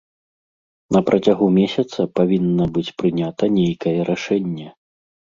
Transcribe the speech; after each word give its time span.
На 0.95 1.01
працягу 1.09 1.45
месяца 1.57 1.99
павінна 2.19 2.67
быць 2.79 2.93
прынята 3.03 3.51
нейкае 3.59 3.95
рашэнне. 4.09 4.67